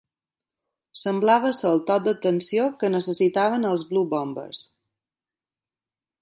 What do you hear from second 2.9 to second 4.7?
necessitaven els Blue Bombers.